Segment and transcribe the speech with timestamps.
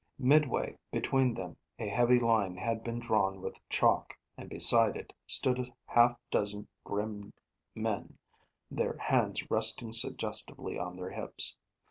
[0.17, 5.59] Midway between them a heavy line had been drawn with chalk, and beside it stood
[5.59, 7.33] a half dozen grim
[7.75, 8.17] men,
[8.71, 11.55] their hands resting suggestively on their hips.